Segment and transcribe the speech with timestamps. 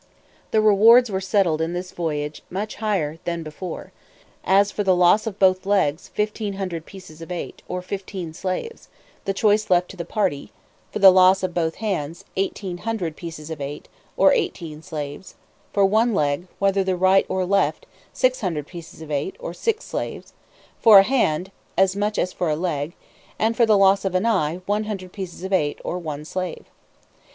[0.49, 3.91] The rewards were settled in this voyage much higher than before:
[4.43, 8.89] as, for the loss of both legs, fifteen hundred pieces of eight, or fifteen slaves,
[9.25, 10.51] the choice left to the party,
[10.91, 13.87] for the loss of both hands, eighteen hundred pieces of eight,
[14.17, 15.35] or eighteen slaves:
[15.71, 20.33] for one leg, whether right or left, six hundred pieces of eight, or six slaves:
[20.81, 22.93] for a hand, as much as for a leg;
[23.37, 26.65] and for the loss of an eye, one hundred pieces of eight, or one slave.